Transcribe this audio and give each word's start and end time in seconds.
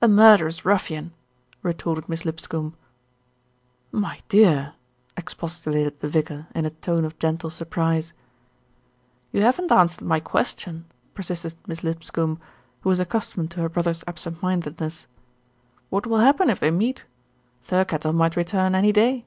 "A 0.00 0.06
murderous 0.06 0.64
ruffian," 0.64 1.12
retorted 1.64 2.08
Miss 2.08 2.24
Lipscombe. 2.24 2.76
"My 3.90 4.20
dear!" 4.28 4.74
expostulated 5.16 5.98
the 5.98 6.06
vicar 6.06 6.46
in 6.54 6.64
a 6.66 6.70
tone 6.70 7.04
of 7.04 7.18
gentle 7.18 7.50
surprise. 7.50 8.12
"You 9.32 9.42
haven't 9.42 9.72
answered 9.72 10.04
my 10.06 10.20
question," 10.20 10.84
persisted 11.14 11.56
Miss 11.66 11.82
Lipscombe, 11.82 12.38
who 12.82 12.90
was 12.90 13.00
accustomed 13.00 13.50
to 13.50 13.60
her 13.60 13.68
brother's 13.68 14.04
ab 14.06 14.20
sent 14.20 14.40
mindedness. 14.40 15.08
"What 15.90 16.06
will 16.06 16.18
happen 16.20 16.48
if 16.48 16.60
they 16.60 16.70
meet? 16.70 17.04
Thirkettle 17.64 18.14
might 18.14 18.36
return 18.36 18.72
any 18.76 18.92
day." 18.92 19.26